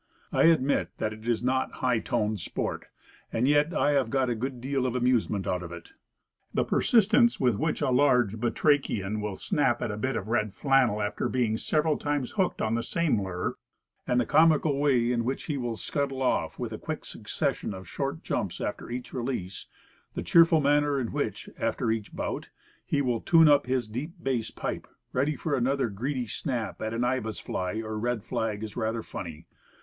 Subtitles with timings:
[0.31, 2.87] I admit that it is not high toned sport;
[3.31, 5.91] and yet I have got a good deal of amusement out of it.
[6.55, 11.03] The persistence with which a large batrachian will snap at a bit of red flannel
[11.03, 13.57] after being several times hooked on the same lure,
[14.07, 17.87] and the comical way in which he will scuttle off with a quick succession of
[17.87, 19.67] short jumps after each release;
[20.15, 22.49] the cheerful manner in which, after each bout,
[22.83, 27.03] he will tune up his deep, bass pipe ready for another greedy snap at an
[27.03, 29.45] ibis fly or red rag is rather funny.